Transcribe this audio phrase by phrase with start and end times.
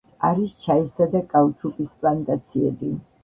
[0.27, 2.93] არის ჩაისა და კაუჩუკის პლანტაციები.